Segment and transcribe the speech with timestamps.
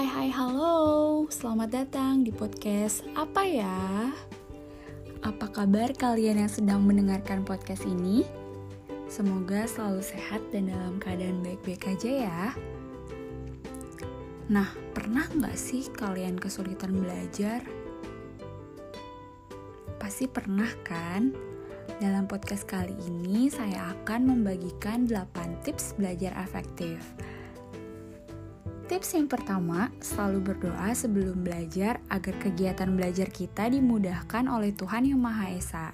[0.00, 4.08] Hai hai halo, selamat datang di podcast apa ya?
[5.20, 8.24] Apa kabar kalian yang sedang mendengarkan podcast ini?
[9.12, 12.42] Semoga selalu sehat dan dalam keadaan baik-baik aja ya.
[14.48, 17.60] Nah, pernah nggak sih kalian kesulitan belajar?
[20.00, 21.36] Pasti pernah kan?
[22.00, 27.04] Dalam podcast kali ini saya akan membagikan 8 tips belajar efektif.
[28.90, 35.20] Tips yang pertama, selalu berdoa sebelum belajar agar kegiatan belajar kita dimudahkan oleh Tuhan Yang
[35.22, 35.86] Maha Esa.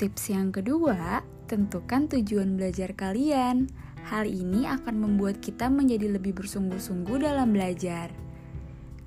[0.00, 1.20] Tips yang kedua,
[1.52, 3.68] tentukan tujuan belajar kalian.
[4.08, 8.08] Hal ini akan membuat kita menjadi lebih bersungguh-sungguh dalam belajar.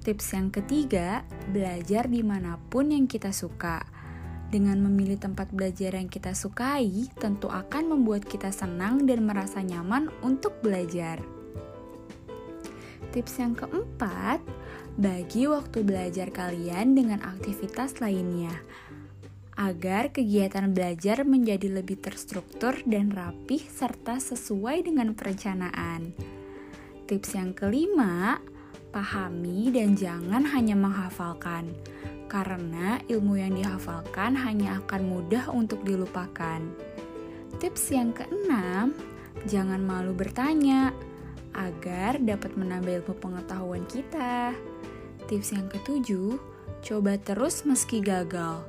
[0.06, 3.82] Tips yang ketiga, belajar di mana pun yang kita suka.
[4.54, 10.14] Dengan memilih tempat belajar yang kita sukai, tentu akan membuat kita senang dan merasa nyaman
[10.22, 11.43] untuk belajar.
[13.14, 14.42] Tips yang keempat,
[14.98, 18.54] bagi waktu belajar kalian dengan aktivitas lainnya
[19.54, 26.14] agar kegiatan belajar menjadi lebih terstruktur dan rapih serta sesuai dengan perencanaan.
[27.06, 28.42] Tips yang kelima,
[28.90, 31.70] pahami dan jangan hanya menghafalkan,
[32.26, 36.66] karena ilmu yang dihafalkan hanya akan mudah untuk dilupakan.
[37.62, 38.98] Tips yang keenam,
[39.46, 40.90] jangan malu bertanya
[41.54, 44.54] agar dapat menambah ilmu pengetahuan kita.
[45.26, 46.38] Tips yang ketujuh,
[46.84, 48.66] coba terus meski gagal.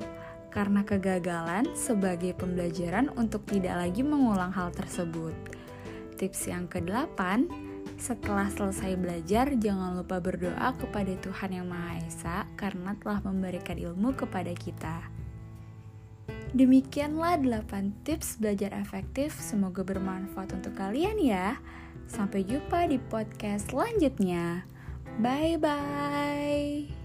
[0.53, 5.35] Karena kegagalan sebagai pembelajaran untuk tidak lagi mengulang hal tersebut.
[6.15, 7.51] Tips yang kedelapan,
[7.99, 14.15] setelah selesai belajar, jangan lupa berdoa kepada Tuhan Yang Maha Esa karena telah memberikan ilmu
[14.15, 15.24] kepada kita.
[16.55, 21.59] Demikianlah 8 tips belajar efektif, semoga bermanfaat untuk kalian ya.
[22.07, 24.63] Sampai jumpa di podcast selanjutnya.
[25.19, 27.04] Bye bye.